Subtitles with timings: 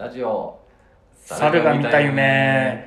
[0.00, 0.58] ラジオ。
[1.26, 2.82] 猿が見た夢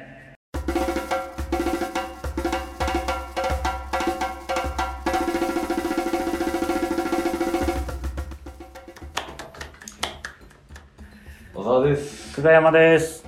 [11.53, 12.33] 小沢です。
[12.37, 13.23] 久我山です。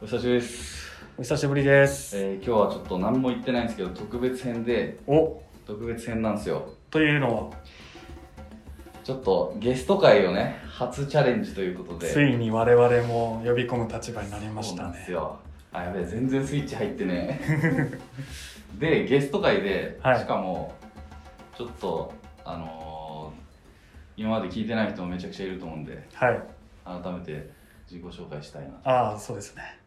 [0.00, 4.96] お久しぶりです、お久しぶりです、えー、今日はちょっと何も言ってないんですけど特別編で。
[5.06, 5.42] お。
[5.66, 6.70] 特別編なんですよ。
[6.90, 7.58] というのは？
[9.04, 12.08] ちょっとゲスト会をね初チャレンジということで。
[12.08, 15.38] ついに我々も呼び込む立場になりましそうたねなんですよ。
[15.72, 17.40] あやべえ全然スイッチ入ってね。
[18.78, 20.18] でゲスト会で、はい。
[20.18, 20.74] しかも
[21.56, 22.12] ちょっと
[22.44, 23.40] あのー
[24.16, 26.42] 今まで聞いてない人もめちゃくちゃいると思うんではい。
[26.84, 27.48] 改めて
[27.90, 29.78] 自己紹介したいなああそうですね。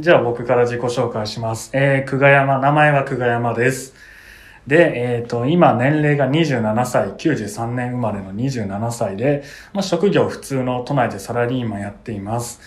[0.00, 1.70] じゃあ僕から自己紹介します。
[1.74, 2.58] えー、久我山。
[2.58, 3.94] 名前は久我山です
[4.66, 12.60] で、えっ、と、今年齢が27歳、93年生まれの27歳で、まあ、職業普通の都内でサラリーマンやっています。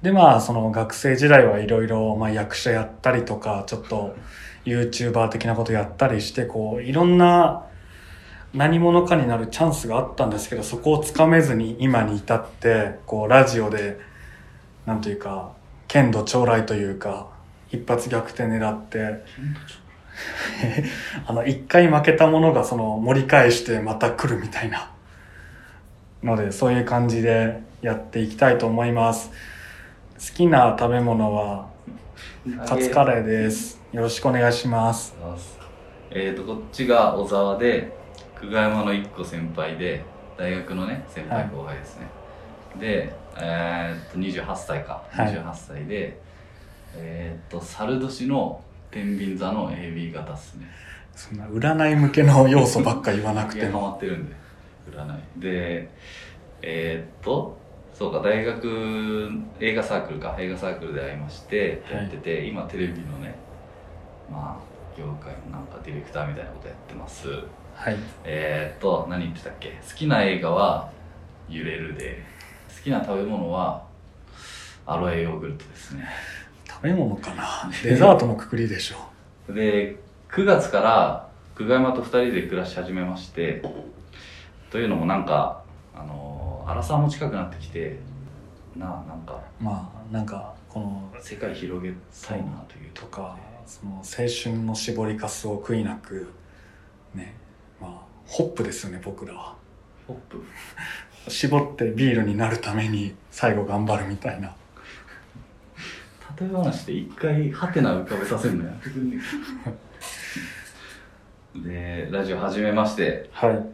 [0.00, 4.16] で、まあ、その学生時代はいろいろ、まあ、役者やったりとか、ちょっと
[4.64, 7.66] YouTuber 的なことやったりして、こう、いろんな
[8.54, 13.98] 何者かになるチャンスがあったんですけど、そこをつかめずに今に至って、こう、ラジオで、
[14.86, 15.52] なんというか、
[15.88, 17.28] 剣道将来というか、
[17.70, 19.24] 一発逆転狙って、
[21.26, 24.90] あの、一回負けたものがその盛り返してまた来るみたいな。
[26.22, 29.30] ので、そういう感じでやっていきたいと思います。
[30.14, 31.66] 好きな食べ物は
[32.66, 33.80] カツカレーです。
[33.92, 35.14] よろしくお願いします。
[36.10, 37.92] えーとこっちが小沢で
[38.40, 40.04] 久我山の1個先輩で
[40.38, 42.06] 大学のね先輩後輩ですね、
[42.78, 46.20] でえー、と28歳か、はい28歳で
[46.96, 48.62] えー、と猿年の
[48.94, 50.68] 天秤座の AB 型っすね。
[51.16, 53.90] そんな占い向けの要素ばっか言わなくても。
[53.90, 54.36] マってるんで。
[54.90, 55.22] 占い。
[55.40, 55.90] で
[56.62, 57.58] えー、っと
[57.92, 59.28] そうか大学
[59.58, 60.36] 映画サークルか。
[60.38, 63.34] 映画サークルで会いましてはいやってて、今テレビのね
[64.30, 67.28] まあ業界のなんかディレクターみたいなことやってます。
[67.74, 67.96] はい。
[68.22, 69.70] えー、っと何言ってたっけ？
[69.88, 70.90] 好きな映画は
[71.50, 72.22] 「揺れる」で。
[72.76, 73.82] 好きな食べ物は
[74.84, 76.06] アロエヨーグルトですね
[76.66, 79.52] 食べ物かなデザートのくくりでしょ。
[79.52, 79.96] で
[80.30, 83.62] 9月から久我山と2人で暮らし始めまして
[84.70, 85.62] というのもなんか
[85.94, 87.98] あの荒沢も近くなってきて
[88.76, 91.94] ななんかまあ、なんか、この、世界広げ
[92.26, 96.28] たいなというとか、その青春の絞りかすを悔いなく、
[97.14, 97.34] ね、
[97.80, 99.54] まあ、ホップですよね、僕らは。
[100.06, 100.44] ホップ？
[101.30, 104.54] 絞ってビールになるために最後頑張るみたいな。
[106.40, 109.18] 例え話で一回ハテナ浮かべさせるのやってくんね
[109.66, 109.72] えか
[111.62, 113.64] でラジオ始めましてはい。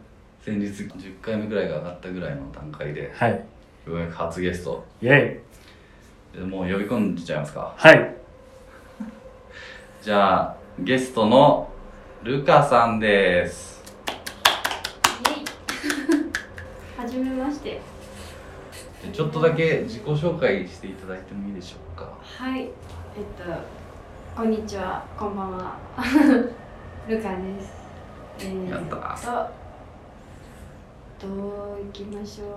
[0.45, 3.31] 先日10回目ぐらいが上がったぐらいの段階ではい。
[3.87, 5.39] ようやく初ゲストイェイ。
[6.37, 8.15] でもう呼び込んじゃいますかはい。
[10.03, 11.71] じゃあゲストの
[12.23, 13.83] ルカさんです
[16.95, 17.90] はじ めまして。
[19.01, 22.11] でちょっとだけ自己紹介していただいてもいいでしょうか？
[22.21, 22.61] はい。
[22.61, 22.69] えっ
[23.37, 23.51] と、
[24.35, 25.77] こんにちは、こんばんは。
[27.07, 27.73] ルカです。
[28.39, 29.49] えー、やった
[31.19, 32.49] と、どういきましょう？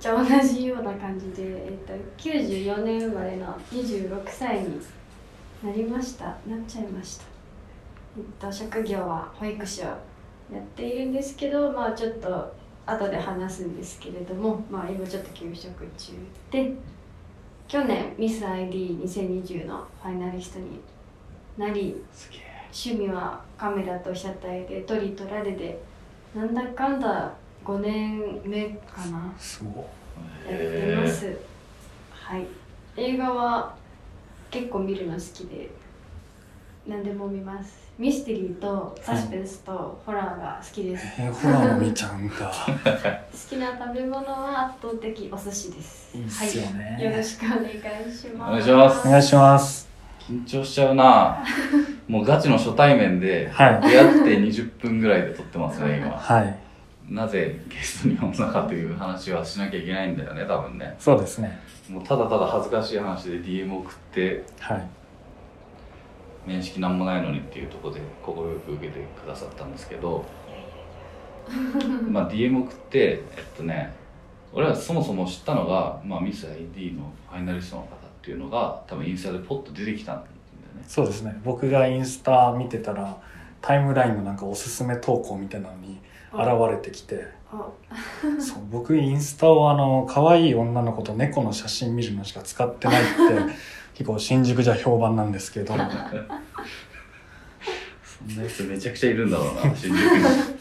[0.00, 4.80] じゃあ同じような感じで、えっと、94年生まれの26歳に
[5.64, 6.24] なりました。
[6.26, 6.36] なっ
[6.68, 7.24] ちゃいました。
[8.18, 9.94] えっと、職業は保育士をや
[10.58, 12.52] っているんですけど、まあちょっと
[12.86, 16.12] 後で話すんですけれども、まあ今ちょっと休職中
[16.50, 16.72] で、
[17.68, 20.80] 去年ミス ID2020 のファイナリストに
[21.58, 22.00] なり
[22.72, 25.82] 趣味はカメラと被写体で撮り撮られで
[26.34, 29.34] なんだかんだ5年目かな。
[29.36, 29.88] すご
[30.48, 30.52] い。
[30.52, 31.36] やってます、
[32.12, 32.46] はい。
[32.96, 33.74] 映画は
[34.50, 35.70] 結構見るの好きで
[36.86, 42.34] 何でも見ますミステリーとサスペンスとホラーが好きです、えー、ホラーも見ちゃうんだ。
[42.44, 49.88] 好きな食べ物は圧倒的お寿司ですいいっすよねはい、よろしくお願いしますお願いしますお願いします。
[50.28, 51.38] 緊張しちゃうな
[52.06, 53.88] もうガチの初対面ではい。
[53.88, 56.54] 出会って20分ぐらいで撮ってますね今はい。
[57.08, 61.58] なぜゲストに呼んだかという話はしなきゃいけないんだよね多分ねそうですね。
[61.88, 64.86] もうただただ恥ずかしい話で DM 送ってはい。
[66.46, 70.24] 面識なんもないのにっていうところで快く受けてくださったんですけど
[72.08, 73.92] まあ DM 送ってえっとね
[74.52, 80.28] 俺はそもそも知ったのが、まあ、ミス ID のファイナリストの方っていうのが多分インスタでポッと出てきたんだよ
[80.76, 80.84] ね。
[80.88, 81.38] そうですね。
[81.44, 83.18] 僕がインスタ見てたら、
[83.60, 86.00] タイムラインのなんかおすすめ投稿みたいなのに、
[86.68, 87.26] れてきて。
[87.52, 87.68] あ。
[88.40, 93.12] そう僕インスタをあの可愛い女の子と猫の写真見るのしか使ってないって
[93.96, 95.74] 結構新宿じゃ評判なんですけど。
[95.74, 95.78] そん
[98.36, 100.56] な人めちゃくちゃいるんだろうな 新宿に。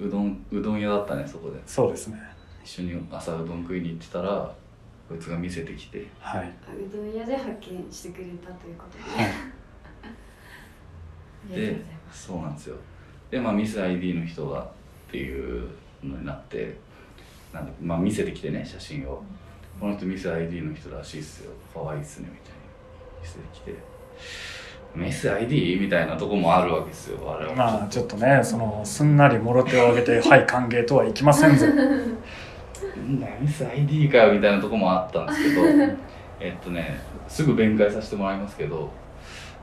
[0.00, 1.60] うどんうどん屋だったねそこで。
[1.66, 2.18] そうですね。
[2.64, 4.54] 一緒に朝うどん食いに行ってたら
[5.06, 6.06] こいつが見せてきて。
[6.18, 9.04] はい、うどん屋で発見してくれたということで、
[11.52, 12.76] はい、 でそうなんですよ。
[13.30, 14.68] でまあミス ID の人がっ
[15.10, 15.68] ていう
[16.02, 16.78] のになって
[17.52, 19.22] なんで、まあ、見せてきてね写真を
[19.80, 21.52] この人ミス ID の人らしいっすよ。
[21.72, 22.58] 可愛いっすねみたいに
[23.22, 23.74] 見せてきて。
[24.94, 25.78] ミス ID?
[25.80, 27.56] みたいなとこもあるわけですよ我々。
[27.56, 31.66] まあちょっとねそのすんなりもろ手を挙げて「はい歓迎」とはいきませんぞ
[33.40, 35.62] ミス ID かよみたいなとこもあったんですけど。
[36.42, 36.98] えっとね
[37.28, 38.90] すぐ弁解させてもらいますけど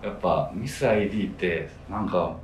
[0.03, 2.35] やっぱミス ID ってなんか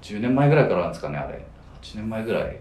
[0.00, 1.38] 10年前ぐらいからなんですかねあれ。
[1.82, 2.58] 8年前ぐらい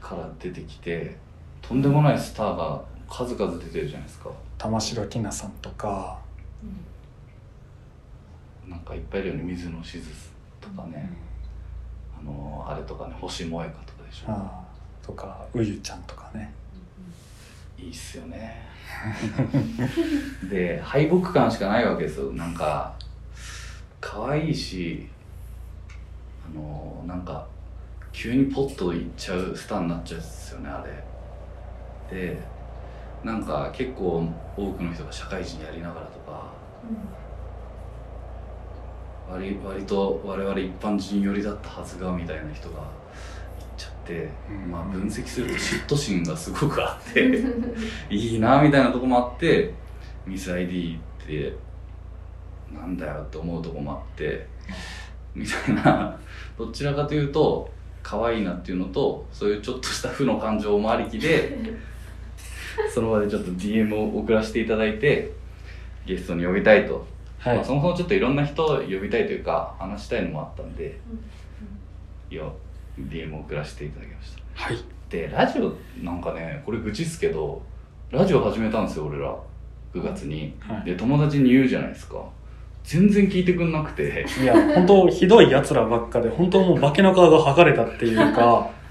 [0.00, 1.16] から出てきて
[1.66, 4.30] とんでもないスターが数々出てるじゃないですか。
[4.58, 6.18] 玉城ティナさんとか、
[8.66, 9.42] なんかいっぱいいるよね。
[9.44, 10.10] 水野しず
[10.60, 11.10] とかね、
[12.20, 13.14] あのあれとかね。
[13.20, 14.24] 星萌香とかでしょ。
[14.28, 16.52] あーとかうゆちゃんとかね。
[17.78, 18.62] いいっすよね。
[20.50, 22.32] で敗北感しかないわけですよ。
[22.32, 22.94] なんか
[24.00, 25.08] 可愛いし
[26.46, 27.46] あのなんか
[28.12, 30.92] 急にポッといっちゃうスターになっちゃうんですよねあれ
[32.10, 32.38] で
[33.22, 36.52] なんか結構多くの人が社会人やりながらとか
[39.30, 42.84] 割割と我々一般人寄りだったはずがみたいな人がいっ
[43.76, 44.70] ちゃって、うん。
[44.70, 47.42] まあ分析すると嫉妬心がすごくあって
[48.10, 49.72] いいなみたいなとこもあって
[50.26, 51.56] ミス ID って
[52.72, 54.46] なんだよって思うとこもあって
[55.34, 56.16] みたいな。
[56.58, 57.70] どちらかというと
[58.02, 61.58] 可愛いなっていうのとそういうちょっとした負の感情もありきで
[62.92, 65.32] その場でちょっと DM を送らせていただいて
[66.06, 67.06] ゲストに呼びたいと。
[67.38, 70.98] はい、まあ、そもそもちょっといろんな人を呼びたいというか話したいのもあったんで、
[72.30, 72.42] いや
[72.98, 74.42] DM を送らせていただきました。
[74.54, 74.76] はい。
[75.10, 75.72] でラジオ
[76.02, 77.60] なんかねこれ愚痴っすけど
[78.10, 79.36] ラジオ始めたんですよ俺ら。
[79.94, 80.84] 9月に、はい。
[80.84, 82.24] で友達に言うじゃないですか。
[82.82, 84.26] 全然聞いてくんなくて。
[84.42, 88.70] いや本当ひどいやつらばっかで本当もう化けの皮が剥がれたっていうかお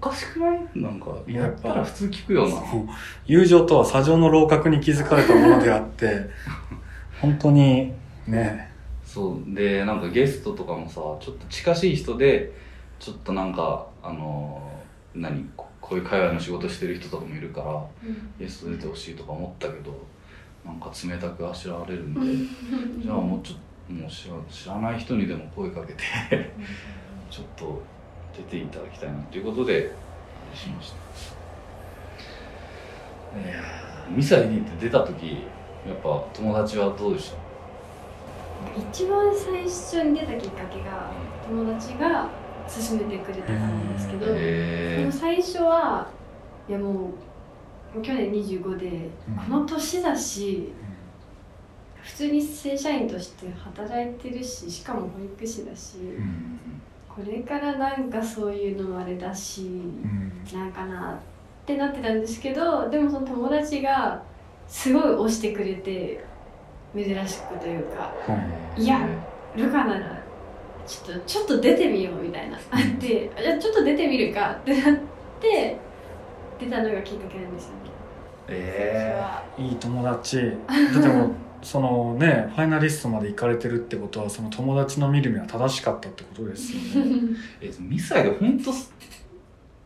[0.00, 0.60] かしくない？
[0.74, 2.54] なんかやったら普通聞くよな。
[3.26, 6.08] 友情とは砂上の楼閣に築かれたものであって
[7.20, 7.92] 本当に
[8.26, 8.70] ね。
[9.04, 9.54] そう。
[9.54, 12.52] でなんかゲストとかもさちょっと近しい人で
[12.98, 17.84] ちょっとなんかあのー何ここういう会話の仕事してる人とかもいるから
[18.38, 19.92] ゲスト出てほしいとか思ったけど
[20.64, 22.20] なんか冷たくあしらわれるんで
[23.02, 23.58] じゃあもうちょっ
[23.88, 25.98] ともう知ら知らない人にでも声かけて
[27.28, 27.82] ちょっと
[28.36, 29.92] 出ていただきたいなということで
[30.54, 30.92] しまし
[33.32, 33.38] た。
[33.40, 34.16] いやー。
[34.16, 35.44] ミサイ D って出た時
[35.86, 37.36] やっぱ友達はどうでした？
[38.76, 41.10] 一番最初に出たきっかけが
[41.48, 42.28] 友達が
[42.68, 46.08] 勧めてくれたからなんですけど、へでも最初は
[46.68, 47.10] いやも
[47.96, 48.86] う去年25で、
[49.28, 49.36] うん。
[49.36, 50.72] この年だし
[52.02, 55.96] 普通に正社員として働いてるししかも保育士だし、
[57.24, 60.32] これからなんかそういうのもあれだし、うん。
[60.52, 64.22] なんかなってなってたんですけどでもその友達が
[64.66, 66.24] すごい推してくれて
[66.94, 68.12] 珍しくというか
[68.76, 69.06] いや
[69.54, 70.22] ルカなら
[70.86, 72.56] ちょっとちょっと出てみようみたいな。
[72.56, 74.52] あってあじゃあちょっと出てみるか。
[74.52, 74.96] ってなっ
[75.40, 75.78] て
[76.58, 77.90] 出たのがきっかけなんですよね。
[78.48, 79.22] え
[79.58, 80.36] いい友達。
[80.38, 80.52] で
[81.08, 81.30] も
[81.62, 87.36] そのねファイナリストまで行かれてるってことはその友達の見る目は正しかったってことですよね。
[87.60, 88.70] えミサイで本当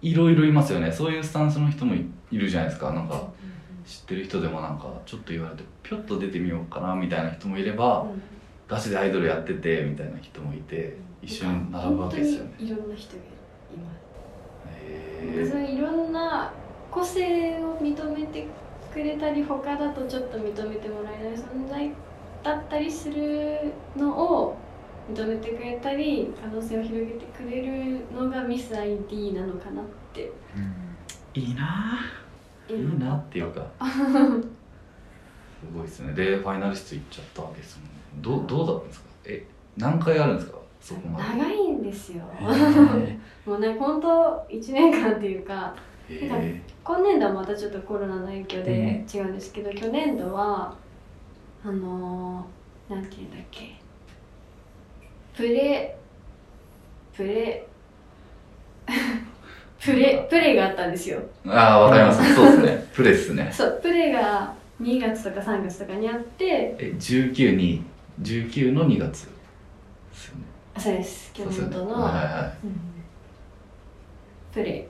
[0.02, 0.92] いろいろいますよね。
[0.92, 2.92] そういうスタンスの人もいいるじゃないですか。
[2.92, 3.28] なんか
[3.86, 8.06] 知ってる人でもなんかちょっと言われてぴょっと出てみようかなみたいな人もいれば
[8.68, 12.54] ガチでアイドルやっててみたいな人もいて一緒に並ぶわけですよね。
[12.58, 13.26] 本当にいろんな人がい
[13.78, 14.04] ます。
[15.34, 16.52] へそういういろんな
[16.90, 18.46] 個性を認めて
[18.94, 21.90] くれたり他だとちょっと認めてもらえない存在
[22.42, 23.58] だったりする
[23.96, 24.56] のを
[25.12, 29.84] 認めてくれたり可能性を広げてくれるのがミス ID なのかなっ
[30.14, 30.30] て。
[31.34, 31.98] えいいな。
[32.68, 33.66] ぁいいなっていうか。
[33.80, 33.86] す
[35.74, 36.12] ごいですね。
[36.14, 37.90] でファイナリスト行っちゃったわけですもんね。
[38.22, 39.06] どうどうだったんですか？
[39.24, 39.46] え
[39.76, 40.58] 何回あるんですか？
[40.80, 41.28] そこまで。
[41.38, 42.22] 長いんですよ。
[42.40, 43.18] へー。
[43.50, 50.74] もうね本当1年間っていうかへなんかえ今年度はまたちょっとコロナの影響で違うんですけど、去年度は
[51.64, 53.80] あのー、なんていうんだっけ。
[55.34, 55.96] プレ
[57.16, 57.66] プレ
[59.80, 61.22] プレプレがあったんですよ。
[61.46, 62.34] ああわかります。
[62.34, 62.88] そうですね。
[62.92, 63.50] プレっすね。
[63.50, 66.76] そうプレが2月とか3月とかにあって。
[66.78, 67.82] え19に
[68.20, 69.28] 19の2月で
[70.12, 70.42] すよね。
[70.74, 71.32] あそうです。
[71.32, 71.76] 京そうですよね。
[71.76, 72.80] 本の、はいはうん。
[74.52, 74.86] プレ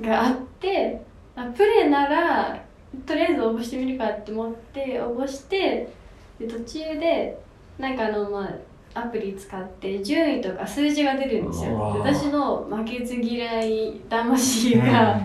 [0.00, 1.00] があって
[1.36, 2.62] あプレなら
[3.06, 5.88] とりあえず応募してみるかって思って応募して
[6.38, 7.38] で途中で
[7.78, 8.54] なんかあのまあ
[8.92, 11.78] アプリ使って順位とか数字が出るんですよ。
[12.04, 15.20] 私の負けず嫌い魂が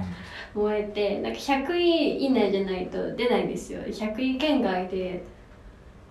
[0.53, 3.81] 燃えて、なんか100位以内じゃないと出ないんですよ。
[3.81, 5.23] 100位圏外で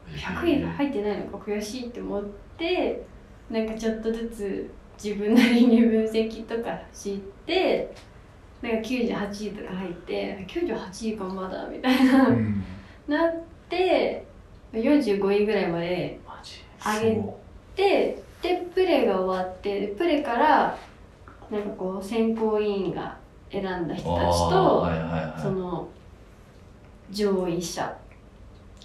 [0.09, 2.25] 100位が入ってないのか悔しいって思っ
[2.59, 3.07] て
[3.51, 4.71] なんかちょっとずつ
[5.03, 7.95] 自分なりに分析とかして
[8.65, 12.65] なんか98位とか入って98位かまだみたいな、うん。
[13.07, 14.25] なって
[14.73, 16.19] 45位ぐらいまで
[16.83, 17.23] 上げ
[17.77, 20.79] てでプレが終わってでプレから
[21.51, 23.19] なんかこう選考委員が
[23.53, 25.43] 選んだ人たちとはいはいはい。
[25.43, 25.87] その
[27.11, 27.95] 上位者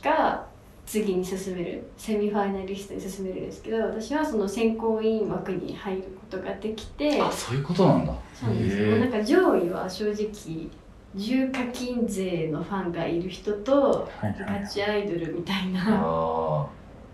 [0.03, 0.45] が
[0.89, 8.13] 次に進めるセミファイナリストに進めるんですけど私はその選考委員枠に入ることができてあそういうことなんだ。
[8.33, 8.99] そうなんです。
[8.99, 10.67] なんか上位は正直
[11.15, 15.83] 重課金税のファンがいる人とガチアイドルみたいな。
[15.85, 16.67] あ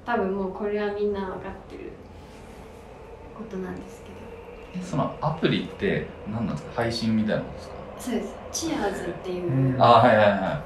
[0.06, 1.92] 多分もうこれはみんな分かってる
[3.38, 4.80] ことなんですけど。
[4.80, 6.84] ーえそのアプリって何なんですか？
[6.84, 7.76] 配信みたいなのですか？
[8.00, 8.36] そうです。
[8.54, 9.82] チアーズっていう、うん。
[9.82, 10.64] あーはいはいは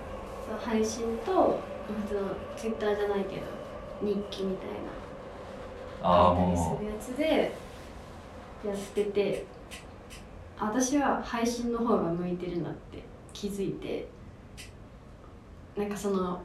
[0.48, 1.60] そう配信と
[1.94, 2.22] 普通の
[2.56, 3.42] ツイッターじゃないけど
[4.02, 4.90] 日記みたいな。
[6.02, 7.52] 書いたりもするやつで
[8.66, 9.46] やってて。
[10.60, 13.04] あ私は配信の方が向いてるなって
[13.34, 14.08] 気づいて。
[15.78, 16.42] なんかその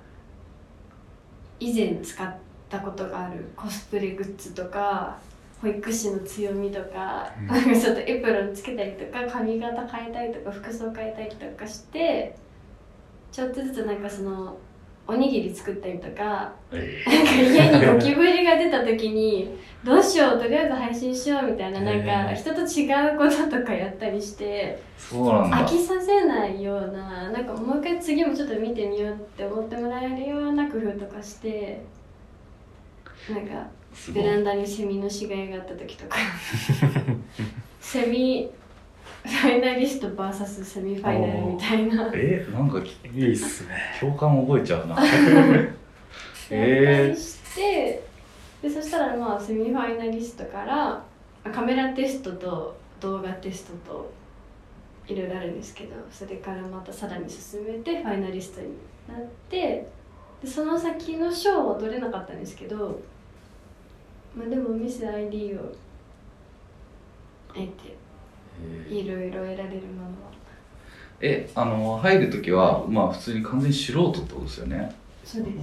[1.59, 2.37] 以前使っ
[2.69, 5.19] たことがあるコスプレグッズとか
[5.61, 7.81] 保育士の強みとか、うん。
[7.81, 12.37] ちょっとエプロンつけたりとか髪型変えたりとか服装変えたりとかして
[13.33, 14.57] ちょっとずつなんかその
[15.07, 16.83] おにぎり作ったりとかなんか
[17.43, 31.85] 家にゴキブリが出た時にどうしようとりあえず配信しようみたいななんか人と違うこととかやったりして飽きさせないようななんかもう一回次もちょっと見てみようって思ってもらえるような工夫とかして
[33.29, 33.67] なんか
[34.13, 36.17] ベランダにセミの死骸があった時とか。
[37.81, 38.51] セミ
[39.25, 42.11] ファイナリスト VS セミファイナルみたいな。
[42.15, 43.77] えなんかきいいっすね。
[43.99, 44.97] 共感覚えちゃうな。
[46.51, 48.03] えりして、
[48.61, 51.03] でそしたらまあセミファイナリストから
[51.45, 54.13] あカメラテストと動画テストと
[55.07, 58.69] いろいろあるんですけどそれからまたさらに進めてファイナリストに
[59.09, 59.87] なって
[60.43, 63.01] でその先の賞は取れなかったんですけど、
[64.37, 65.59] まあ、でもミス ID を
[67.49, 67.97] 得てえ
[68.89, 70.35] いろいろ得られるものは。
[71.21, 74.95] えあの入る時はまあ普通に完全に素人ってことですよね。
[75.25, 75.57] そうです、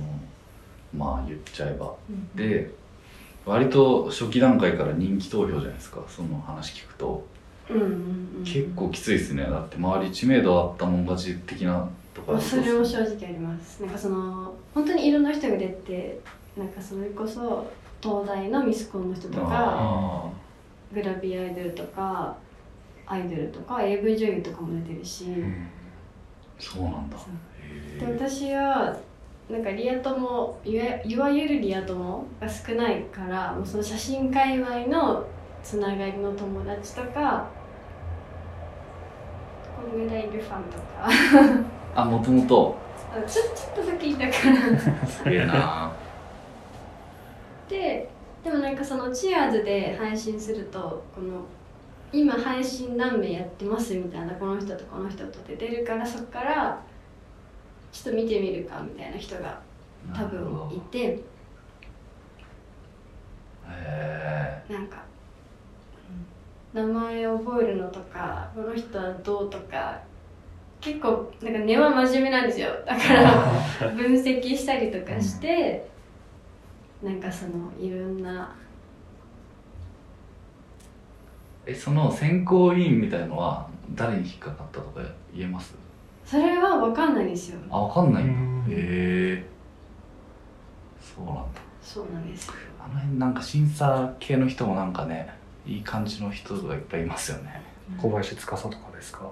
[0.95, 1.93] まあ言っちゃえば。
[2.09, 2.71] うんで
[3.43, 6.01] 割と初期段階から人気投票じゃないですか。
[6.07, 7.25] その話聞くと。
[7.69, 7.87] うんうんう
[8.41, 9.43] ん、結構きついですね。
[9.43, 13.81] だって周り知名度あったもん勝ち的なとこまあ、それもし正直あります。
[13.81, 16.19] なんかその本当にいろんな人が出て
[16.57, 17.65] なんかそれこそ
[18.01, 20.29] 東大のミスコンの人とかあ
[20.93, 22.35] グラビアアイドルとか
[23.11, 25.67] アイドルとか AV 女優とかも出てるし、うん。
[26.57, 27.17] そうなんだ。
[27.99, 28.97] で私は
[29.49, 35.25] なんかリア友いわゆるリア友が少ないからもうその写真界隈の
[35.61, 37.49] つながりの友達とか
[39.75, 41.65] こんぐらいいるファンとか。
[41.93, 42.77] あもともと
[43.13, 45.05] あちょちょっとだけいたから。
[45.05, 45.91] すげえな。
[47.67, 48.09] で
[48.43, 51.41] でもなんかそのチアーズで配信するとこの
[52.13, 56.81] 今配信何名やってますみたいなこの人とこの人とって出るからそこから
[57.91, 59.61] ちょっと見てみるかみたいな人が
[60.13, 61.19] 多分いて。
[63.69, 65.03] へなんか、
[66.73, 70.01] 名前覚えるのとかこの人はどうとか
[70.81, 72.69] 結構なんか根は真面目なんですよ。
[72.85, 75.87] だから 分析したりとかして、
[77.03, 78.53] なんかそのいろんな
[81.65, 85.01] えその選考委員みたいのは誰に引っかかったとか
[85.33, 85.75] 言えます？
[86.25, 87.59] それは分かんないんですよ。
[87.69, 88.33] あわかんないんだ。
[88.33, 88.71] うん。
[88.71, 89.45] へえ。
[91.01, 91.41] そうなんだ。
[91.83, 92.47] そうなんです。
[92.47, 95.33] よあの辺なんか審査系の人もなんかね
[95.65, 97.61] いい感じの人がいっぱいいますよね。
[97.97, 99.29] 小林司とかですか？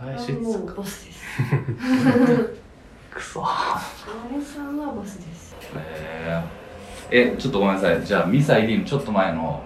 [0.00, 1.20] 林もう司ボスです。
[3.10, 3.40] くそ。
[3.40, 5.54] 小林さんはボスです。
[5.76, 5.78] へ
[7.10, 7.32] え。
[7.32, 8.04] えちょっとごめんなさい。
[8.04, 9.62] じゃあミサイリーのちょっと前の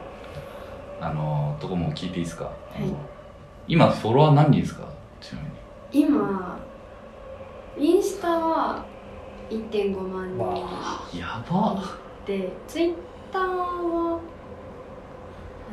[1.05, 2.83] あのとこも聞いていいですか、い。
[3.67, 4.87] 今フォロワー何人ですか？
[5.21, 5.49] ちなみ
[6.01, 6.07] に。
[6.07, 6.59] 今
[7.79, 8.85] インスタは
[9.51, 11.83] 1.5万人やば。
[12.25, 12.95] でツイッ
[13.33, 14.21] ターは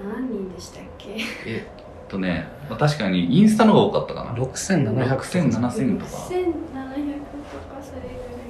[0.03, 1.17] 何人でしたっけ？
[1.45, 4.33] えっとね、まあ、確かにインスタの方が多かったかな。
[4.33, 5.59] 6700 6000 7000とか。
[5.59, 6.39] 1700とかそれぐらい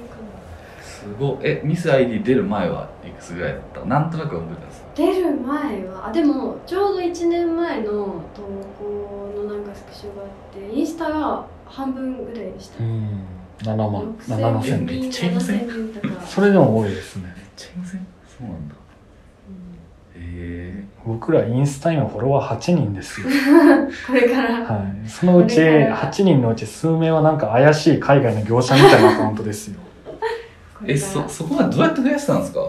[0.08, 0.16] か
[0.82, 1.38] すごい。
[1.42, 2.88] えミス ID 出る前は
[3.20, 3.84] いくつぐらいだった。
[3.84, 4.80] なんとなく覚えてます。
[4.80, 7.92] な出る前はあでもちょうど1年前の
[8.34, 8.42] 投
[8.78, 12.82] 稿のなんかスクショがあってインスタが半分ぐらいでした。
[12.82, 13.20] うん。
[13.58, 14.14] 7万。
[14.26, 15.34] 7 6000 7000めっちゃい。
[15.34, 15.60] ません。
[15.60, 17.24] 7000人とかそれでも多いですね。
[17.36, 17.76] めっちゃい。
[17.76, 18.74] ませんそうなんだ。
[20.16, 20.22] うん。
[20.22, 20.24] へ
[20.78, 20.84] え。
[21.06, 23.26] 僕らインスタ今フォロワー8人ですよ。
[24.06, 24.54] これから。
[24.64, 25.08] はい。
[25.08, 25.96] そのうちこれから。
[26.10, 29.78] 8人のうち数名はなんか怪しい海外の業者みたいなアカウントですよ。
[30.86, 32.60] えそそこまでどうやって増やしたんですか？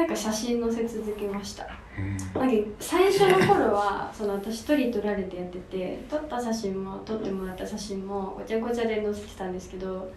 [0.00, 1.66] なんか写真載せ続けました。
[1.98, 2.40] うん。
[2.40, 10.10] なんか最初の頃は その私一人撮られてやってて撮った写真も撮ってもらった写真もごちゃごちゃで載せてたんですけど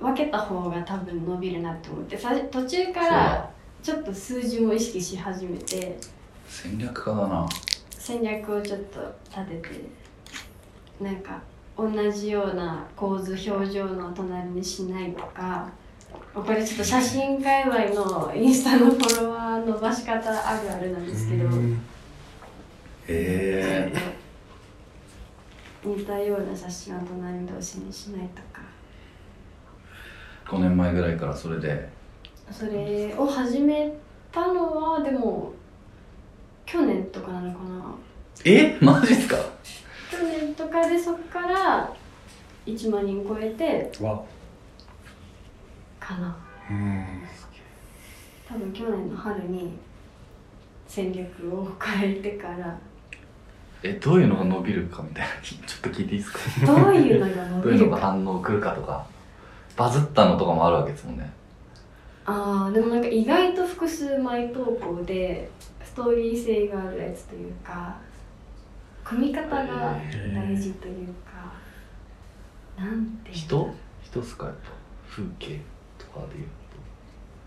[0.00, 5.96] 分けた方が多分伸びるなって思ってさ途中からちょっと数字も意識し始めて
[6.48, 7.46] 戦略家だな。
[7.90, 9.84] 戦略をちょっと立てて
[11.00, 11.40] なんか
[11.78, 15.70] 同じような構図表情の隣にしないとか
[16.34, 21.46] これちょっと写真界隈のインスタのフォロワー伸ばし方あるあるなんですけど。
[21.46, 21.72] うん。
[21.72, 21.78] へ
[23.08, 23.92] え
[25.84, 28.62] 似たような写真を隣同士にしないとか。
[30.46, 31.88] 5年前ぐらいからそれで。
[32.50, 33.92] それを始め
[34.32, 35.52] たのはでも
[36.66, 37.94] 去年とかなのかな。
[38.44, 38.76] え？
[38.80, 39.36] マジっすか？
[40.10, 41.92] 去年とかでそっから
[42.66, 44.22] 1万人超えてわ
[46.06, 46.36] かな。
[46.70, 47.04] うん。
[48.48, 49.72] 多分去年の春に
[50.86, 52.76] 戦略を変えてから。
[53.82, 55.32] えどういうのが伸びるかみたいな。
[55.42, 56.32] ちょっと聞いていいです
[56.64, 56.66] か？
[56.66, 59.06] どういうのが伸どういうのが反応くるかとか。
[59.76, 61.30] バズったのとかもあるわけですもんね。
[62.26, 65.50] あーでもなんか意外と複数枚投稿で
[65.82, 67.96] ストーリー性があるやつというか
[69.04, 69.66] 組み方が
[70.32, 71.52] 大事というか、
[72.78, 73.74] なんていうの人？
[74.02, 74.46] 人っすか？
[74.46, 74.70] やっぱ。
[75.10, 75.56] 風景？
[75.56, 75.62] と
[76.14, 76.48] かでいう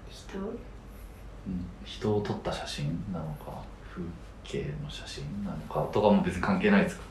[0.10, 0.34] 人？
[0.34, 4.03] と、うん、人を撮った写真なのか風
[4.43, 7.03] 景の写真なのかとかも別に関係ないですか？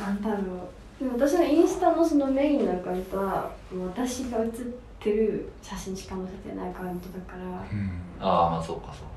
[0.00, 0.40] なんだろう。
[0.98, 3.50] でも私のインスタのそのメインのアカウントは
[3.94, 4.64] 私が写っ
[5.00, 7.90] てる写真しか載せてないアカウントだから、うん。
[8.20, 9.14] ああまあそうかそうか。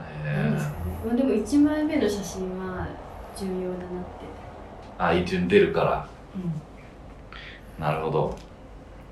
[0.00, 2.88] へえなんですかね、まあ、でも1枚目の写真は
[3.36, 4.24] 重要だなって、
[4.98, 6.08] あ一応出るから
[7.78, 8.36] なるほど。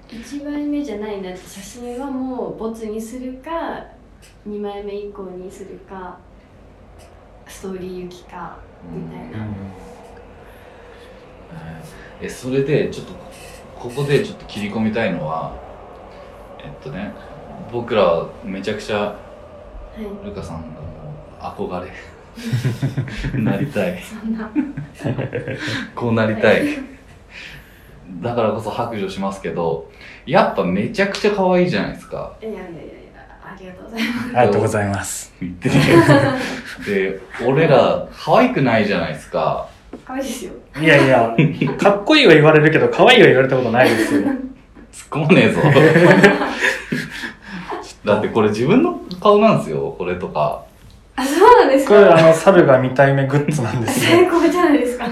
[0.08, 3.84] 1枚目じゃないなって写真はもうボツにするか
[4.48, 6.18] 2枚目以降にするか
[7.48, 8.58] ストーリー行きか
[8.92, 9.46] みたいな、
[12.20, 13.12] えそれでちょっと
[13.76, 15.56] ここでちょっと切り込みたいのは
[16.60, 17.12] えっとね
[17.72, 19.16] 僕らはめちゃくちゃ
[19.96, 20.26] はい。
[20.26, 21.90] ルカさんが憧れ。
[23.40, 24.02] なりたい。
[24.02, 24.50] そんな。
[25.96, 26.95] こうなりたい
[28.22, 29.90] だからこそ白状しますけど
[30.24, 32.36] やっぱめちゃくちゃ可愛いじゃないですか。
[32.40, 32.70] いやいやいや
[33.44, 34.36] ありがとうございます。
[34.36, 35.34] ありがとうございます。
[35.40, 35.74] 言ってる
[36.86, 39.68] で俺ら可愛くないじゃないですか。
[40.04, 40.52] 可愛いですよ。
[40.80, 41.34] いやいや
[41.78, 44.20] かっこいいは言われるけど可愛いは言われたことないですよ。
[44.20, 44.36] 突っ
[45.10, 45.60] 込まねえぞ。
[48.04, 50.65] だってこれ自分の顔なんですよこれとか
[51.16, 54.10] あそうなんですこれあかの猿が見たい目グッズなんですよ。
[54.28, 55.06] 最高じゃないですか。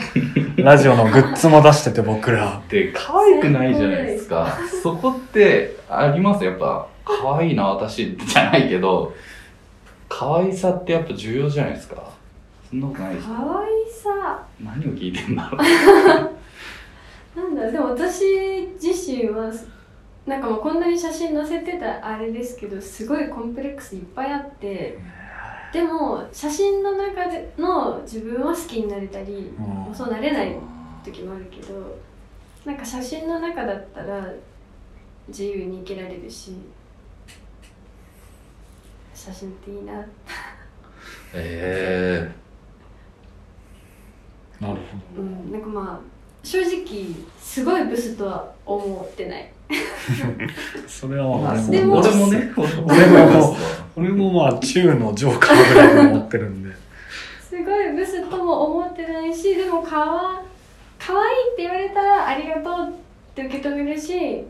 [0.56, 2.60] ラジオのグッズも出してて僕ら。
[2.68, 4.56] で可愛くないじゃないですか。
[4.82, 6.44] そこってあります？
[6.44, 9.14] やっぱ可愛いな私ってじゃないけど
[10.08, 11.96] 可愛さってやっぱ重要じゃないですか。
[12.70, 14.42] そんなことないです可愛さ。
[14.62, 15.60] 何を聞いてんだろう。
[17.40, 19.50] なんだでも私自身は
[20.26, 24.98] なんかもうこんなに写真載せてたあれですけどすごいコンプレックスいっぱいあって
[25.74, 29.92] でも写真の中での自分は好きになれたり、うん。
[29.92, 30.56] そうなれない
[31.02, 31.98] 時もあるけど
[32.64, 34.32] なんか写真の中だったら
[35.26, 36.52] 自由に生きられるし
[39.12, 40.06] 写真っていいな。
[41.32, 42.32] え
[44.60, 44.80] なる
[45.18, 46.13] うんなんかまあ
[46.44, 49.50] 正直すごいブスとは思ってない。
[50.86, 53.56] それはえまあでも俺もね俺も俺も
[53.96, 56.74] 俺もまあ中のジョーカーぐらいに思ってるんで。
[57.48, 60.42] すごいブスとも思ってないしでもかわ
[60.98, 62.92] 可愛いって言われたらありがとうっ
[63.34, 64.44] て受け止めるし、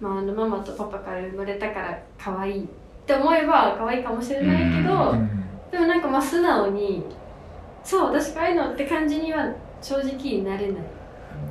[0.00, 2.66] まあ、あのママとパパから生まれたから可愛いっ
[3.04, 5.44] って思えば可愛いかもしれないけど、うん。
[5.70, 7.04] でもなんかまあ素直に
[7.84, 10.82] そう私可愛いのって感じには正直なれない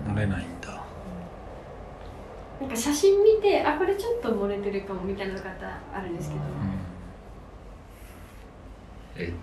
[0.08, 0.84] なれないんだ。
[2.62, 5.48] なんか写真見てあこれちょっと漏れてるかもみたいな方
[5.94, 6.42] あるんですけど、
[9.18, 9.34] え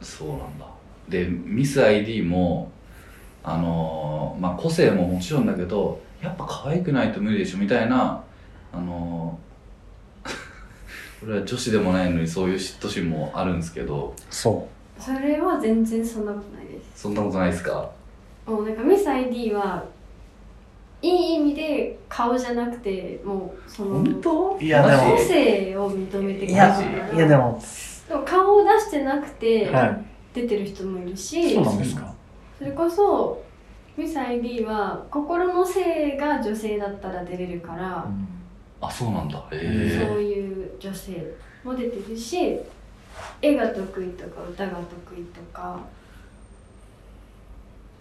[0.00, 0.66] そうなんだ。
[1.08, 2.70] でミス ID も
[3.42, 8.22] あのーまあ個性ももちろんだけどやっぱ可愛くないと無理でしょみたいな
[8.72, 10.30] あのー
[11.26, 14.14] 俺は女子でもないのにそういう嫉妬心もあるんですけど。
[14.30, 17.02] そそれは全然そんなことないです。
[17.02, 17.90] そんなことないですか？
[18.50, 19.84] もうなんかミス ID は
[21.02, 24.58] いい意味で顔じゃなくてもうその当？
[24.60, 26.52] いやでも個性を認めてくれる。
[26.52, 27.62] ういやからいやでも
[28.08, 30.04] でも顔を出してなくてはい。
[30.32, 32.14] 出てる人もいるし、そうなんですか？
[32.56, 33.42] それこそ
[33.96, 38.06] ミス ID は心の性が女性だったら出れるから、
[38.80, 39.44] あそうなんだ。
[39.50, 41.34] へそうえいう女性
[41.64, 42.60] も出てるし
[43.42, 45.80] 絵が得意とか歌が得意とか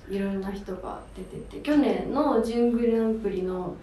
[0.10, 3.76] いろんな人が出てて去年の準グランプリの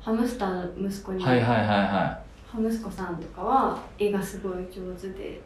[0.00, 5.34] ハムスターの息子に、はいはいはいはハムスコさんとかは絵がすごい上手で。
[5.34, 5.40] い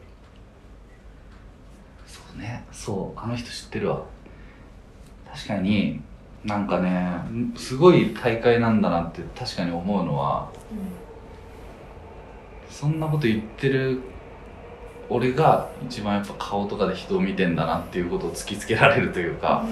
[2.07, 2.63] そうね。
[2.71, 3.19] そう。
[3.19, 4.05] あの人知ってるわ。
[5.33, 6.01] 確かに
[6.45, 7.17] なんかね
[7.55, 10.49] すごい大会なんだなって確かに思うのは
[12.69, 13.99] そんなこと言ってる
[15.13, 19.63] 俺が一番やっぱ顔とかで人を見てんだなっていうことを突きつけられるというか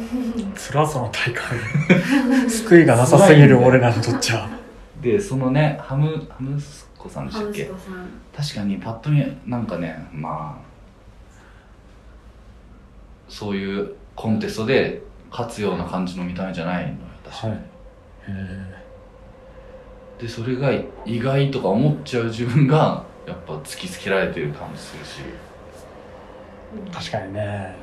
[0.55, 1.57] つらその大会。
[2.49, 4.47] 救いがなさすぎる俺らにとっちゃ
[5.01, 7.71] でそのねハムハムスコさんでしたっけ？
[8.37, 10.71] 確かにパッと見なんかねまあ
[13.27, 15.01] そういうコンテストで
[15.31, 16.95] 勝つような感じの見た目じゃないのよ
[17.27, 17.61] 確かに、はい。
[18.27, 18.80] へ
[20.21, 20.71] でそれが
[21.05, 25.21] 意外とか思っちゃう自分がやっぱ突きつけられてる感じするし。
[26.87, 27.75] え確かにね。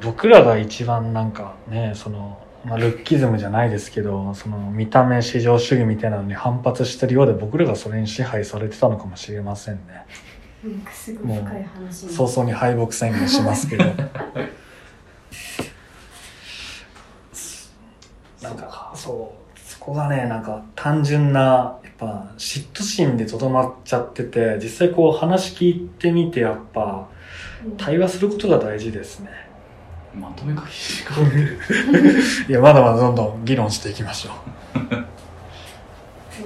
[0.00, 10.06] 僕らが一番なんかねその、まあ、ルッキズムじゃないですけどその見た目至上主義みたいなのに反発してるようで僕らがそれに支配されてたのかもしれませんね。
[10.64, 13.84] なんかすごい深い話に早々に敗北宣言しますけど
[18.42, 27.08] なんかそうそこがねなんか単純なやっぱ嫉妬心でとどまっちゃってて実際こう話聞いてみてやっぱ
[27.64, 27.76] うん。
[27.76, 29.30] 対話することが大事ですね。
[30.14, 31.58] まとめ書きしかってる
[32.48, 34.30] いやまだまだどんどん議論していきましょ
[34.74, 34.78] う。
[34.88, 34.96] で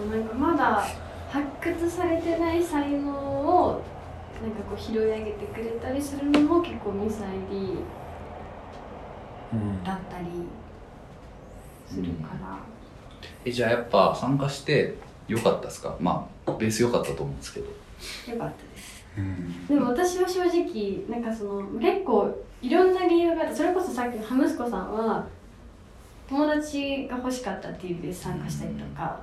[0.00, 0.87] もなんかまだ
[1.31, 3.83] 発掘されてない才能を
[4.42, 7.76] なんかこう拾い上げてくれたりするのも結構ミス ID
[9.52, 9.85] うん。
[9.85, 10.26] だったり
[11.87, 12.59] するから、
[13.44, 14.94] えじゃあやっぱ参加して
[15.28, 15.96] よかったですか？
[16.00, 17.66] まあベース良かったと思うんですけど。
[17.66, 19.05] よかったです。
[19.18, 19.66] うん。
[19.66, 25.26] でも私は正直なんかその結構いろんな理由があってそれこそさっきのハムスコさんは
[26.28, 29.20] 友達が欲しかったっていう理由で参加したりとか、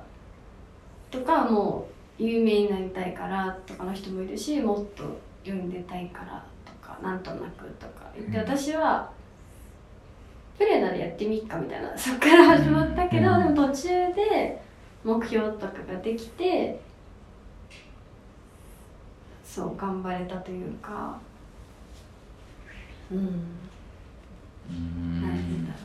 [1.10, 5.04] とかもう有名になりたいからとかの人もいるしもっと
[5.42, 8.10] 世に出たいからとかなんとなくとか。
[8.14, 8.44] 言って、うん。
[8.44, 9.10] 私は
[10.60, 13.54] プレーならやってみっかみたいな そっから始まったけど、うん。
[13.54, 14.62] でも途中で
[15.02, 16.78] 目標とかができて
[19.42, 21.18] そう頑張れたというか
[23.10, 23.18] うん。
[23.18, 25.78] うーなんんだろ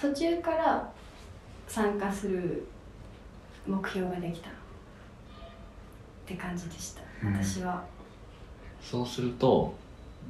[0.00, 0.08] う。
[0.08, 0.92] な途中から
[1.68, 2.66] 参加する
[3.64, 4.50] 目標ができた。
[4.50, 4.52] っ
[6.26, 7.02] て感じでした。
[7.22, 7.34] うん。
[7.34, 7.84] 私は、
[8.82, 9.72] そうすると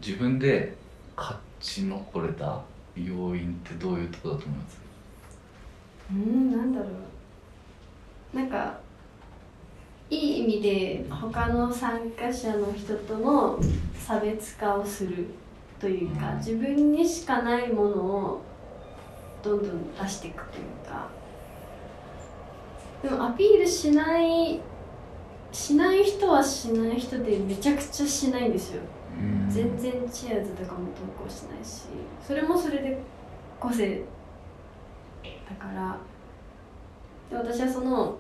[0.00, 0.74] 自分で
[1.16, 2.62] 勝ち残れた
[2.96, 4.80] 要因ってどういうところだと思います？
[6.12, 6.86] うんなんだろ
[8.34, 8.36] う。
[8.36, 8.78] なんか
[10.08, 13.60] いい意味で他の参加者の人との
[13.94, 15.26] 差別化をする
[15.78, 16.38] というかうん。
[16.38, 18.42] 自分にしかないものを
[19.42, 21.06] どんどん出していくというか。
[23.02, 24.60] でもアピールしない
[25.52, 28.82] しない人はしない人でめちゃくちゃしないんですよ
[29.49, 31.83] 全然チアーズとかも投稿しないし
[32.27, 32.99] それもそれで
[33.59, 34.03] 個性
[35.49, 35.96] だから。
[37.31, 38.18] で私はその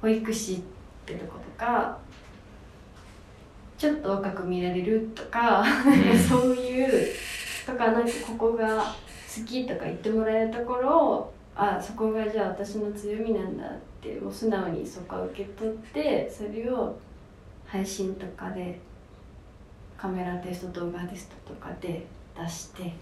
[0.00, 0.60] 保育士っ
[1.04, 1.98] てとことか
[3.76, 5.64] ちょっと若く見られるとか、
[6.28, 7.14] そういう
[7.66, 16.98] とかなんかここが好きとか言ってもらえるところをあそこがじゃあ私の強みなんだってもう素直にそこは受け取ってそれを
[17.66, 18.78] 配信とかで
[20.00, 22.94] カメラテスト動画テストとかで出して。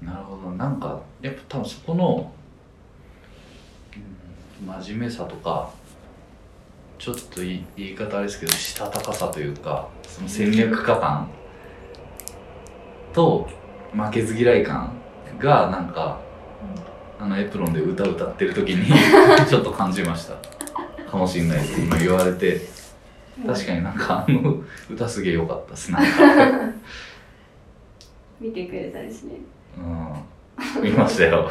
[0.00, 0.52] なるほど。
[0.52, 2.32] なんかやっぱ多分そこの、
[3.96, 3.98] う
[4.64, 5.70] ん真面目さとか
[6.98, 11.28] ちょっと言い方あれですけどしたたかさというかその戦略家感
[13.12, 13.48] と
[13.92, 14.92] 負けず嫌い感
[15.40, 16.20] がなんか
[17.18, 18.86] あのエプロンで歌歌ってる時に
[19.46, 20.36] ちょっと感じました。
[21.10, 21.80] かもしれないです。
[21.80, 22.60] 今言われて
[23.46, 25.98] 確かになんかあの歌すげえ良かったですな
[28.40, 29.34] 見てくれたですね。
[29.78, 30.82] うん。
[30.82, 31.50] 見ましたよ。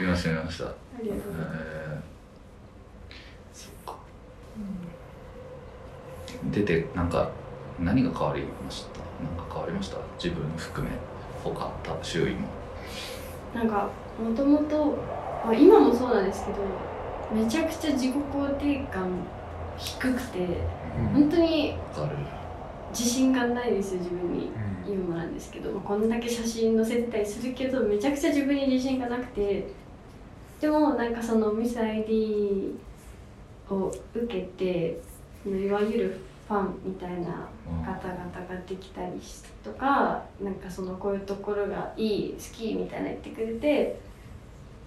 [0.00, 0.64] 見ました見ました。
[0.64, 3.96] ありがとうございます、えーそっか。
[6.50, 7.30] 出てなんか
[7.78, 9.00] 何が変わりました？
[9.24, 9.98] なんか変わりました？
[10.22, 10.94] 自分含め
[11.44, 12.48] 他た周囲も。
[13.54, 14.96] なんかもともと
[15.44, 16.58] まあ今もそうなんですけど
[17.34, 19.10] めちゃくちゃ自己肯定感
[19.78, 20.58] 低くて
[21.12, 21.74] 本当に
[22.90, 24.50] 自信がないですよ自分に。
[24.86, 29.82] 今もなんですけど、まあこんだけ写真載せてたりするけどめちゃくちゃ自分に自信がなくて。
[30.60, 32.76] でもなんかそのミス ID
[33.68, 35.00] を受けて
[35.44, 37.48] いわゆるファンみたいな
[37.84, 43.98] 方々ができたりしとかなんかそのこういうところがいい好きみたいな言ってくれて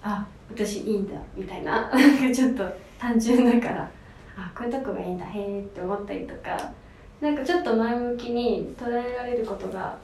[0.02, 1.90] あ私いいんだみたいな。
[1.90, 2.64] なんかちょっと
[2.98, 3.90] 単純だから
[4.36, 6.72] あこういうとこがいいんだへえって思ったりとか
[7.20, 9.96] なんかちょっと前向きに捉えられることが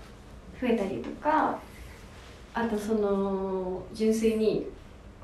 [0.61, 1.59] 増えたりとか
[2.55, 4.67] あとその純粋に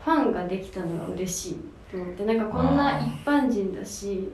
[0.03, 1.57] ファンができたのが嬉しい
[1.91, 4.29] と思ってなんかこんな一般人だし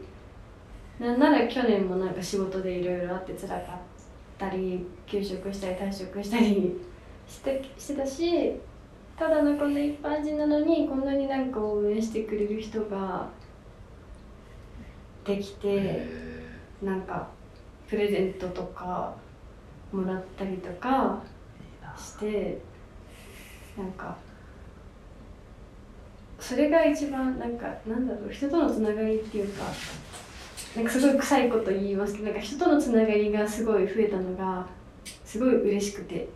[0.99, 3.61] なんなら去年もなんか仕事でいろいろあって辛かっ
[4.39, 6.77] たり休職したり退職したり
[7.27, 8.53] してしてたし
[9.17, 13.29] ただのこんな一般人なのにこんなになんか応援してくれる人が
[15.25, 16.47] できてえ
[16.83, 17.29] なんか
[17.89, 19.15] プレゼントとか
[19.93, 21.23] もらったりとか
[21.97, 22.59] して
[23.77, 24.17] なんか
[26.39, 29.65] それが一番なんかなんだろう人とのつながりっていうか
[30.77, 34.67] なんかすごい臭いこと言いますけどなんか人とのつながりがすごい増えたのが
[35.25, 36.29] すごい嬉しくて。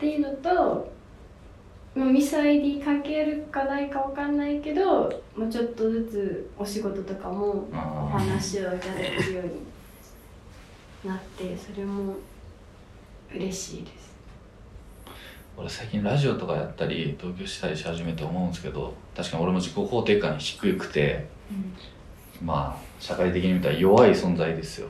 [0.00, 0.90] っていうのと、
[1.94, 9.46] まあ、ミス ID 関係あるかないかわかんないけどもうちょっとずつお仕事とかもおあ話をいただけるよう
[11.04, 12.14] になってそれも
[13.34, 14.10] 嬉しいです。
[15.06, 15.10] ー
[15.56, 21.26] 俺最近ラジオとかやったり同居したりし始めて思うんですけど確かに俺も自己肯定感低くて
[22.42, 24.88] まあ社会的に見たら弱い存在ですよ。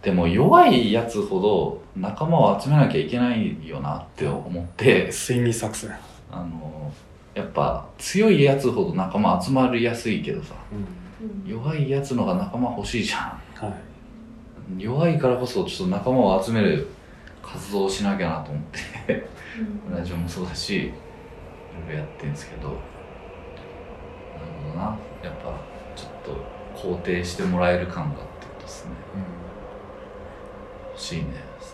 [0.00, 5.10] でも弱いやつほど仲間を集めなきゃいけないよなって思って。
[5.12, 5.92] 睡眠作戦
[6.32, 6.92] あの
[7.34, 11.50] やっぱ強いやつほど仲間集まりやすいけどさうん。
[11.50, 13.68] 弱いやつのが仲間欲しいじゃは
[14.70, 14.74] い。
[14.74, 16.88] ん弱いからこそちょっと仲間を集める
[17.42, 18.62] 活動をしなきゃなと思っ
[19.06, 19.28] て。
[19.88, 19.94] うん。
[19.94, 20.80] ラジオもそうだしい
[21.86, 22.68] ろいろやってるんですけど。
[22.68, 22.78] なる
[24.64, 24.98] ほどな。
[25.22, 25.60] やっぱ
[25.94, 28.92] ちょっと肯定してもらえる感がってことですね。
[30.92, 31.24] 欲しいね、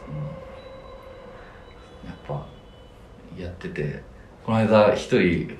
[0.08, 2.46] うん、やっぱ
[3.36, 4.02] やってて
[4.48, 5.58] この間一人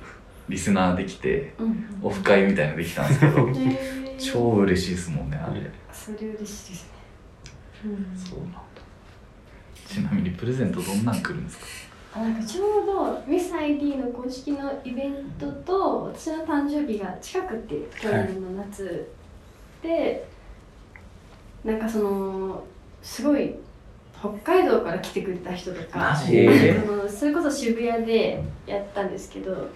[0.49, 3.47] リスナーできてうんオフ会みたいなのできたんですけど
[4.19, 5.61] 超嬉しいですもんねあれ。
[5.93, 6.91] それ嬉しいですね。
[7.85, 8.17] うん。
[8.17, 8.61] そうなんだ。
[9.87, 11.67] ちなみにプレゼントどんなん来るんですか？
[12.15, 19.07] あなんかちょうどミス ID の公式のイベントと私の誕生日が近くって去年の夏、
[19.83, 20.27] で
[21.63, 22.65] なんかその
[23.03, 23.55] すごい
[24.21, 26.49] 北海道から来てくれた人とかマジ？
[26.81, 29.69] そのそれこそ渋谷でやったんですけど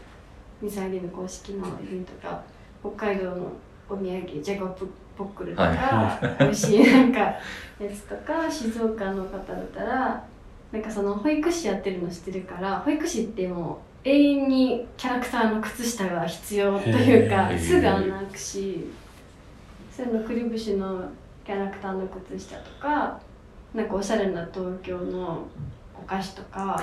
[0.61, 2.43] ミス ID の公式のイベントが
[2.81, 3.53] 北海道の
[3.89, 7.39] お土産ジャガポポックルとか、は美味しいなんかや
[7.95, 10.25] つとか静岡の方だったら
[10.73, 18.87] なんかその保育士やってるの知ってるから保育士ってもう永遠にキャラクターの靴下が必要というかすぐ穴開くし
[19.95, 21.05] そういうのくりぶしの
[21.45, 23.21] キャラクターの靴下とか
[23.75, 25.47] なんかおしゃれな東京の
[25.95, 26.81] お菓子とか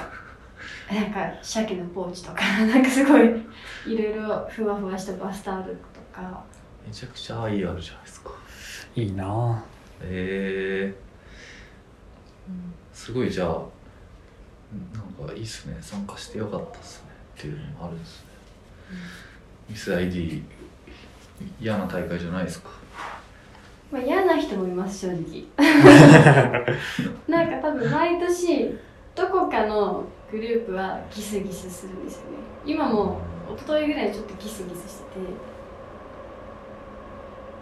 [0.91, 3.29] なんか鮭のポーチとか なんかすごい
[3.87, 6.43] いろいろふわふわしたバスタオルとか。
[6.85, 8.31] めちゃくちゃ愛あるじゃないですか。
[8.95, 9.63] いいな。
[10.01, 13.49] えー、すごいじゃあ
[14.93, 15.77] なんかいいっすね。
[15.81, 17.09] 参加してよかったっすね。
[17.39, 18.27] っていうのもあるんですね、
[19.69, 20.43] ミス ID
[21.61, 22.69] 嫌な大会じゃないですか
[23.91, 25.45] まあ嫌な人もいます正直。
[27.27, 28.77] なんか多分毎年
[29.15, 32.37] どこかのグループはギスギスするんですよね。
[32.65, 33.19] 今も
[33.55, 35.19] 一昨日ぐらいちょっとギスギスしてて。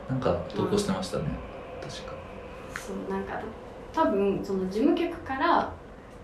[0.09, 1.25] なんか投稿してましたね
[1.81, 2.13] 確か。
[2.75, 3.41] そうなんか
[3.93, 5.71] 多分その事務局から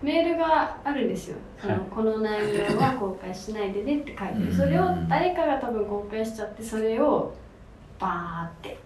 [0.02, 1.36] メールがあるんですよ。
[1.58, 1.82] その、はい。
[1.90, 7.34] この内容は公開しないでねって書いてそれを誰かが多分公開しちゃってそれを
[7.98, 8.83] バーって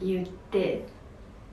[0.00, 0.84] 言って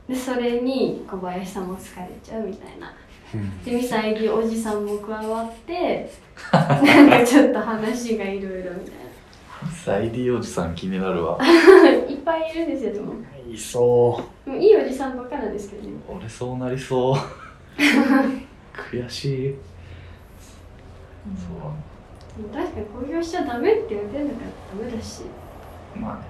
[0.08, 2.94] でそれに小林さんも疲れちゃうみたいな。
[3.34, 3.64] うん。
[3.64, 6.12] でミサイリおじさんも加わって
[6.52, 9.04] なんかちょっと話がいろいろみたい
[9.72, 11.38] サイディおじさん気になるわ。
[11.38, 11.46] な
[11.90, 13.14] いっぱいいるんですよでも。
[13.50, 15.90] いそでもいいおじさんばっかなんですけどね。
[16.08, 17.18] 俺そうなりそう。
[18.92, 19.56] 悔しい。
[21.24, 22.42] そう。
[22.42, 24.42] でも確かに公表しちゃダメって言われてるんだか
[24.78, 25.24] らダメだし。
[25.96, 26.22] まあね、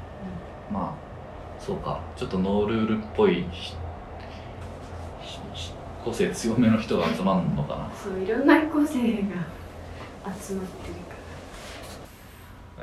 [0.72, 1.13] まあ
[1.66, 2.00] そうか。
[2.18, 3.46] ちょっとノールールっぽい
[6.04, 7.90] 個性強めの人が集まるのかな。
[7.96, 9.00] そういろんな個性が
[10.40, 11.14] 集まってるか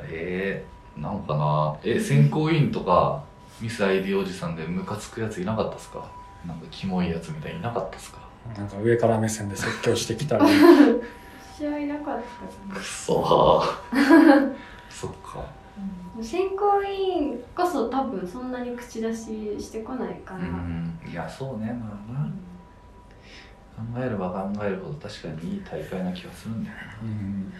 [0.09, 1.77] えー、なんかな。
[1.83, 3.23] え選考委員とか
[3.61, 6.09] ミス ID おじさんでムカつくやついなかったっすか？
[6.47, 8.17] なんかキモいやつみたいにいなかったっすか？
[8.55, 10.43] うなんか上から目線で説教してきたり。
[10.43, 10.49] ら
[11.55, 12.19] 私はいなかっ
[12.69, 14.53] たかくそー。
[14.89, 15.45] そっか
[16.17, 18.51] な選考委員こそ多分そん。
[18.51, 20.99] なに口出ししてこないかうら、ん。
[21.09, 21.67] いやそうね。
[21.73, 22.29] まあな
[23.93, 26.97] 考えれば考えるほど確かにいい大会な気がするんだよな。
[27.01, 27.53] うん。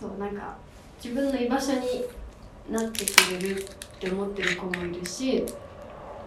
[0.00, 0.56] そうなんか
[1.02, 2.04] 自分の居場所に
[2.70, 3.64] なってくれるっ
[4.00, 5.46] て思ってる子もいるし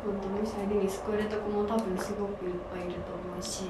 [0.04, 3.66] 本当にサイドに救われた子も多分すごくいっぱいいると思うし、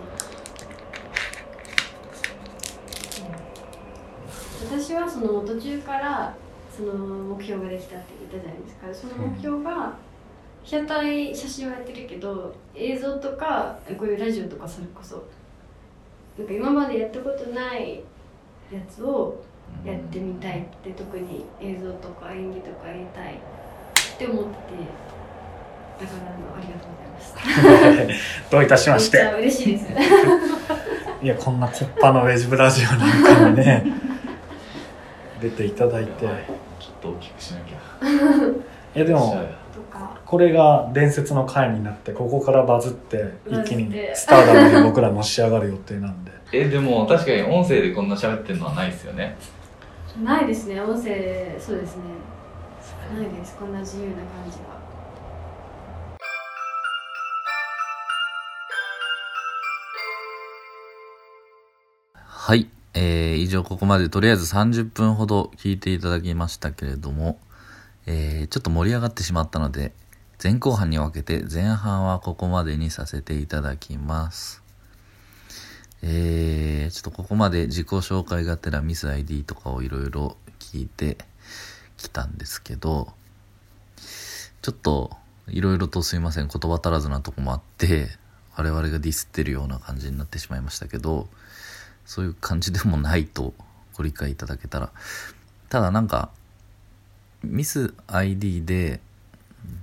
[4.66, 6.36] 私はその途中から
[6.76, 9.10] その目標ができたって言ったじゃないですか。
[9.10, 9.94] その目標が
[10.64, 15.24] 被写体写真はやってるけど映像とかこういうラジオとかそれこそ
[16.38, 18.04] なんか今までやったことない
[18.72, 19.42] やつを
[19.86, 23.38] やってみたいって特に映像とか演技とかやりたいっ
[24.18, 24.56] て思ってて
[26.00, 28.50] だからあのありがとうございます。
[28.52, 29.22] どういたしまして。
[29.40, 29.86] 嬉しいです。
[31.22, 34.09] いやこんなコッパのウェジブラジオなんかにね
[35.42, 36.26] 出ていただいて。
[36.26, 36.28] い。
[36.28, 37.80] ちょっと大きくしなきゃ。
[39.00, 39.36] やでも
[40.26, 46.32] これが伝説の回になってここからバズって一気にスターダムに僕らのし上がる予定なんで。
[46.52, 49.36] えでも確かに音声でこんな喋ってるのはないですよね。
[50.24, 50.82] ないですね。
[50.82, 52.04] 音声そうですね。
[53.16, 53.56] ないです。
[53.58, 54.80] こんな自由な感じは。
[62.14, 62.79] はい。
[62.94, 67.40] えー、以上ここまでとりあえず30分ほど聞いていただきましたけれども、
[68.06, 69.94] えー、ちょっと盛り上がってしまったので、
[70.42, 74.64] 前後半に分けて前半はここまでにさせていただきます。
[76.02, 81.18] えー、ちょっとここまで自己紹介がてらミス ID とかをいろいろ聞いて
[81.98, 83.12] きたんですけど、
[84.62, 85.12] ちょっと
[85.48, 88.08] いろいろとすいません、言葉足らずなとこもあって、
[88.56, 91.28] 我々がディスってるような感じになってしまいましたけど、
[92.10, 93.54] そういう感じでもないと
[93.94, 94.90] ご理解いただけたら。
[95.70, 96.32] ただなんか、
[97.44, 99.00] ミス ID で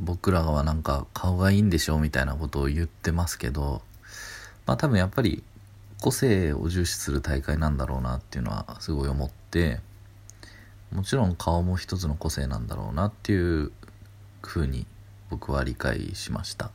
[0.01, 3.81] 僕らはなんか顔がいいんでしょうみたいなことを言ってますけど、
[4.67, 5.45] まあ多分やっぱり
[6.01, 9.79] 個性を重視する大会なんだろうなっていうのはすごい思って、
[10.91, 13.71] もちろん顔も一つの個性なんだろうなっていう
[14.43, 14.85] 風に
[15.31, 16.73] 僕は理解しました。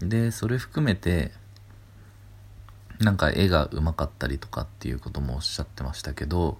[0.00, 1.32] で、それ含めて、
[3.00, 6.58] なんか絵がうまかったりとかっていうこともおっしゃってましたけど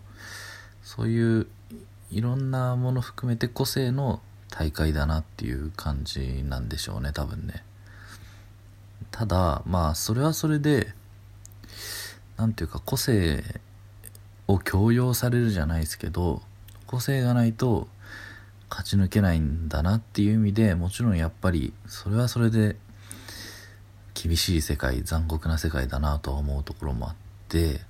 [0.82, 1.46] そういう
[2.10, 4.20] いろんなもの含めて個性の
[4.50, 7.64] 大会だなっていう感じなんでしょうね多分ね。
[9.10, 10.88] ただまあそれはそれで
[12.36, 13.42] なんていうか個性
[14.46, 16.42] を強要されるじゃないですけど
[16.86, 17.88] 個性がないと
[18.70, 22.76] 勝ち抜けないんだなっていう意味でもちろんやっぱりそれはそれで
[24.20, 27.14] 厳しい世界残酷な世界だなとは思うところもあっ
[27.48, 27.80] て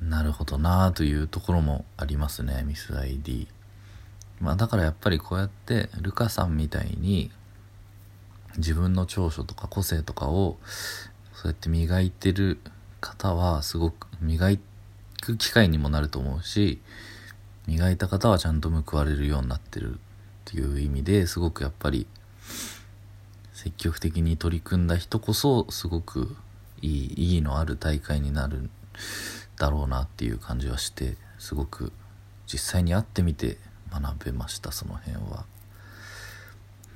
[0.00, 3.46] なるほどなというところもありますねミス ID
[4.40, 7.30] まあだからやっぱりこうやってルカさんみたいに
[8.56, 10.56] 自分の長所とか個性とかを
[11.34, 12.58] そうやって磨いてる
[13.02, 14.48] 方はすごく磨
[15.20, 16.80] く機会にもなると思うし
[17.66, 19.96] 磨いた方はちゃんと報われるようになってるっ
[20.46, 22.06] ていう意味ですごくやっぱり
[23.62, 26.34] 積極的に取り組んだ人こそすごく
[26.80, 28.68] いい意義のある大会になる
[29.56, 31.92] だろうなっていう感じはしてすごく
[32.52, 33.58] 実際に会ってみて
[33.92, 35.44] 学べましたその辺は。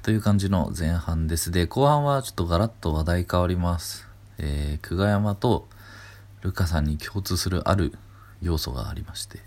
[0.03, 4.09] という感じの前半ですで後半はちょっとガラッと話題変わります。
[4.39, 5.69] えー、久我山と
[6.41, 7.93] ルカさんに共通するある
[8.43, 9.39] 要素がありまして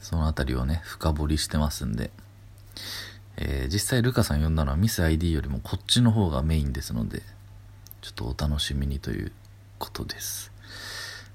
[0.00, 2.10] その辺りをね深掘りしてますんで
[3.36, 7.22] えー実際ルカさん呼んだのはミス ID よりもこっちの方がメインですので
[8.00, 9.32] ちょっとお楽しみにという
[9.78, 10.52] ことです。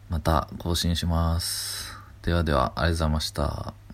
[0.09, 1.97] また更新します。
[2.23, 3.88] ではではありがとうございました。